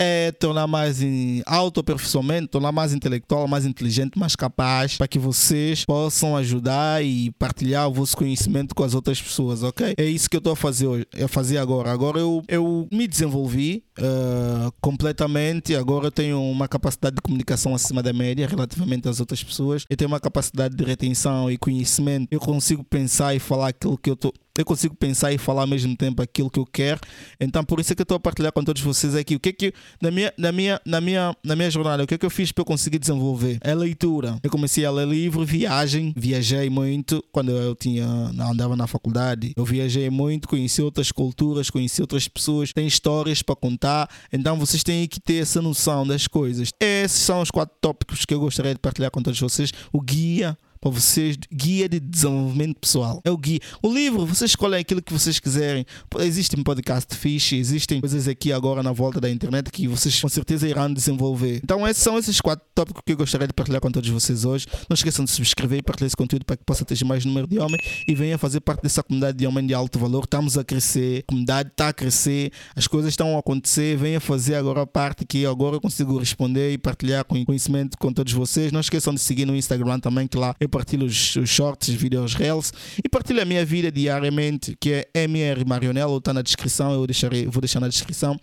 é 0.00 0.32
tornar 0.32 0.66
mais 0.66 0.98
autoaperfeiçoamento, 1.44 2.48
tornar 2.48 2.72
mais 2.72 2.94
intelectual, 2.94 3.46
mais 3.46 3.66
inteligente, 3.66 4.18
mais 4.18 4.34
capaz, 4.34 4.96
para 4.96 5.06
que 5.06 5.18
vocês 5.18 5.84
possam 5.84 6.34
ajudar 6.38 7.04
e 7.04 7.30
partilhar 7.32 7.86
o 7.86 7.92
vosso 7.92 8.16
conhecimento 8.16 8.74
com 8.74 8.82
as 8.82 8.94
outras 8.94 9.20
pessoas, 9.20 9.62
ok? 9.62 9.94
É 9.98 10.04
isso 10.04 10.30
que 10.30 10.36
eu 10.36 10.38
estou 10.38 10.54
a 10.54 10.56
fazer 10.56 10.86
hoje, 10.86 11.06
a 11.22 11.28
fazer 11.28 11.58
agora. 11.58 11.92
Agora 11.92 12.18
eu, 12.18 12.42
eu 12.48 12.88
me 12.90 13.06
desenvolvi 13.06 13.84
uh, 13.98 14.72
completamente, 14.80 15.74
agora 15.74 16.06
eu 16.06 16.12
tenho 16.12 16.40
uma 16.40 16.66
capacidade 16.66 17.16
de 17.16 17.22
comunicação 17.22 17.74
acima 17.74 18.02
da 18.02 18.12
média 18.12 18.48
relativamente 18.48 19.06
às 19.06 19.20
outras 19.20 19.44
pessoas, 19.44 19.84
eu 19.90 19.96
tenho 19.96 20.08
uma 20.08 20.20
capacidade 20.20 20.74
de 20.74 20.82
retenção 20.82 21.50
e 21.50 21.58
conhecimento, 21.58 22.28
eu 22.30 22.40
consigo 22.40 22.82
pensar 22.82 23.34
e 23.34 23.38
falar 23.38 23.68
aquilo 23.68 23.98
que 23.98 24.08
eu 24.08 24.14
estou 24.14 24.32
eu 24.58 24.64
consigo 24.64 24.94
pensar 24.94 25.32
e 25.32 25.38
falar 25.38 25.62
ao 25.62 25.66
mesmo 25.66 25.96
tempo 25.96 26.22
aquilo 26.22 26.50
que 26.50 26.58
eu 26.58 26.66
quero. 26.66 27.00
Então, 27.40 27.64
por 27.64 27.80
isso 27.80 27.92
é 27.92 27.96
que 27.96 28.02
eu 28.02 28.04
estou 28.04 28.16
a 28.16 28.20
partilhar 28.20 28.52
com 28.52 28.62
todos 28.62 28.82
vocês 28.82 29.14
aqui. 29.14 29.36
O 29.36 29.40
que 29.40 29.50
é 29.50 29.52
que, 29.52 29.72
na 30.00 30.10
minha, 30.10 30.32
na 30.36 30.52
minha, 30.52 30.80
na 30.84 31.00
minha, 31.00 31.36
na 31.42 31.56
minha 31.56 31.70
jornada, 31.70 32.02
o 32.02 32.06
que 32.06 32.14
é 32.14 32.18
que 32.18 32.26
eu 32.26 32.30
fiz 32.30 32.52
para 32.52 32.62
eu 32.62 32.66
conseguir 32.66 32.98
desenvolver? 32.98 33.58
É 33.60 33.74
leitura. 33.74 34.38
Eu 34.42 34.50
comecei 34.50 34.84
a 34.84 34.90
ler 34.90 35.06
livro, 35.06 35.44
viagem, 35.44 36.12
viajei 36.16 36.68
muito 36.68 37.24
quando 37.32 37.52
eu 37.52 37.74
tinha, 37.74 38.06
andava 38.06 38.76
na 38.76 38.86
faculdade. 38.86 39.52
Eu 39.56 39.64
viajei 39.64 40.10
muito, 40.10 40.48
conheci 40.48 40.82
outras 40.82 41.12
culturas, 41.12 41.70
conheci 41.70 42.00
outras 42.00 42.26
pessoas, 42.28 42.72
tem 42.72 42.86
histórias 42.86 43.42
para 43.42 43.56
contar. 43.56 44.08
Então, 44.32 44.58
vocês 44.58 44.82
têm 44.82 45.06
que 45.06 45.20
ter 45.20 45.42
essa 45.42 45.62
noção 45.62 46.06
das 46.06 46.26
coisas. 46.26 46.72
Esses 46.80 47.20
são 47.20 47.40
os 47.40 47.50
quatro 47.50 47.76
tópicos 47.80 48.24
que 48.24 48.34
eu 48.34 48.40
gostaria 48.40 48.74
de 48.74 48.80
partilhar 48.80 49.10
com 49.10 49.22
todos 49.22 49.38
vocês. 49.38 49.72
O 49.92 50.00
guia 50.00 50.56
para 50.80 50.90
vocês, 50.90 51.36
guia 51.52 51.86
de 51.88 52.00
desenvolvimento 52.00 52.78
pessoal. 52.80 53.20
É 53.22 53.30
o 53.30 53.36
guia. 53.36 53.60
O 53.82 53.92
livro, 53.92 54.24
vocês 54.24 54.52
escolhem 54.52 54.80
aquilo 54.80 55.02
que 55.02 55.12
vocês 55.12 55.38
quiserem. 55.38 55.84
Existem 56.20 56.62
podcast 56.62 57.14
fixe, 57.14 57.56
existem 57.56 58.00
coisas 58.00 58.26
aqui 58.26 58.50
agora 58.50 58.82
na 58.82 58.90
volta 58.90 59.20
da 59.20 59.28
internet 59.28 59.70
que 59.70 59.86
vocês 59.86 60.18
com 60.18 60.28
certeza 60.28 60.66
irão 60.66 60.90
desenvolver. 60.90 61.60
Então, 61.62 61.86
esses 61.86 62.02
são 62.02 62.18
esses 62.18 62.40
quatro 62.40 62.64
tópicos 62.74 63.02
que 63.04 63.12
eu 63.12 63.16
gostaria 63.18 63.46
de 63.46 63.52
partilhar 63.52 63.80
com 63.80 63.90
todos 63.90 64.08
vocês 64.08 64.46
hoje. 64.46 64.66
Não 64.88 64.94
esqueçam 64.94 65.22
de 65.22 65.30
subscrever 65.30 65.80
e 65.80 65.82
partilhar 65.82 66.06
esse 66.06 66.16
conteúdo 66.16 66.46
para 66.46 66.56
que 66.56 66.64
possa 66.64 66.82
ter 66.82 67.04
mais 67.04 67.26
número 67.26 67.46
de 67.46 67.58
homens 67.58 67.82
e 68.08 68.14
venha 68.14 68.38
fazer 68.38 68.60
parte 68.60 68.82
dessa 68.82 69.02
comunidade 69.02 69.36
de 69.36 69.46
homens 69.46 69.66
de 69.66 69.74
alto 69.74 69.98
valor. 69.98 70.24
Estamos 70.24 70.56
a 70.56 70.64
crescer, 70.64 71.24
a 71.28 71.30
comunidade 71.30 71.68
está 71.68 71.88
a 71.88 71.92
crescer, 71.92 72.52
as 72.74 72.86
coisas 72.86 73.12
estão 73.12 73.36
a 73.36 73.40
acontecer. 73.40 73.98
Venha 73.98 74.18
fazer 74.18 74.54
agora 74.54 74.80
a 74.82 74.86
parte 74.86 75.26
que 75.26 75.44
agora 75.44 75.76
eu 75.76 75.80
consigo 75.80 76.18
responder 76.18 76.72
e 76.72 76.78
partilhar 76.78 77.22
conhecimento 77.24 77.98
com 77.98 78.10
todos 78.12 78.32
vocês. 78.32 78.72
Não 78.72 78.80
esqueçam 78.80 79.12
de 79.12 79.20
seguir 79.20 79.44
no 79.44 79.54
Instagram 79.54 80.00
também, 80.00 80.26
que 80.26 80.38
lá 80.38 80.54
eu 80.58 80.69
partilho 80.70 81.06
os, 81.06 81.36
os 81.36 81.50
shorts, 81.50 81.88
os 81.88 81.94
vídeos 81.94 82.34
reels 82.34 82.72
e 83.04 83.08
partilho 83.08 83.42
a 83.42 83.44
minha 83.44 83.64
vida 83.64 83.90
diariamente, 83.92 84.76
que 84.80 85.06
é 85.14 85.22
MR 85.22 85.64
Marionelo, 85.64 86.18
está 86.18 86.32
na 86.32 86.42
descrição, 86.42 86.92
eu 86.92 87.06
deixarei, 87.06 87.46
vou 87.46 87.60
deixar 87.60 87.80
na 87.80 87.88
descrição 87.88 88.38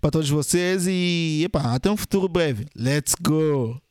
para 0.00 0.10
todos 0.10 0.28
vocês 0.28 0.86
e 0.86 1.48
até 1.54 1.90
um 1.90 1.96
futuro 1.96 2.28
breve. 2.28 2.66
Let's 2.76 3.14
go! 3.20 3.87